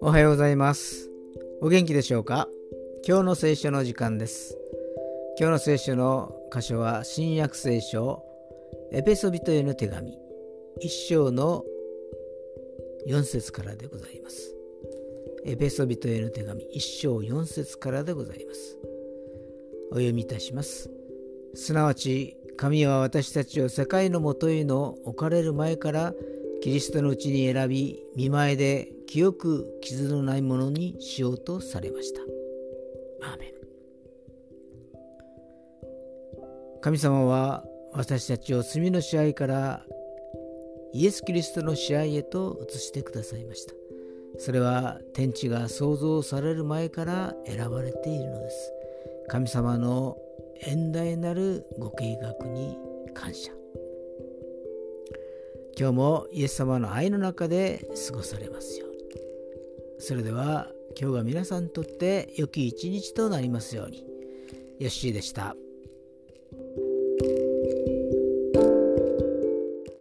[0.00, 1.10] おはようございます。
[1.60, 2.48] お元気でしょうか？
[3.06, 4.56] 今日の聖書の時間です。
[5.38, 8.22] 今日の聖書の箇所は新約聖書
[8.92, 10.18] エペソビトへの手紙
[10.80, 11.62] 一章の
[13.06, 14.54] 4節からでございます。
[15.44, 18.78] エペソビトへの手紙一章4節からでございます。
[19.90, 20.90] お読みいたします。
[21.54, 26.14] すなわち神は私たちを世界のもとへの置かれる前から
[26.62, 32.20] キリストのうちに選び見前で清く傷のないものにしようとされました。
[33.26, 33.52] アーメン
[36.80, 39.84] 神様は私たちを罪の支配から
[40.92, 43.74] イエス・キリストの支配へと移してくださいました。
[44.38, 48.72] それは天地が創造される前から選ばれているのです。
[49.28, 50.16] 神様の
[50.60, 52.76] 遠大なるご計画に
[53.14, 53.52] 感謝。
[55.78, 58.98] 今日もイエス様の愛の中で過ごされますように。
[59.98, 60.68] それでは
[61.00, 64.04] 今日が皆さんにとって良き一日となりますように。
[64.78, 65.56] ヨッシーでした。